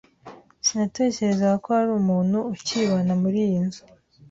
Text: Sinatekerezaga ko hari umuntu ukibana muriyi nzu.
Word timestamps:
Sinatekerezaga 0.65 1.57
ko 1.63 1.69
hari 1.77 1.91
umuntu 2.01 2.37
ukibana 2.53 3.13
muriyi 3.21 3.57
nzu. 3.65 3.83